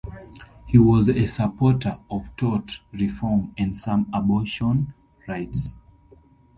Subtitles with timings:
[0.65, 4.95] He was a supporter of tort reform and some abortion
[5.27, 5.77] rights.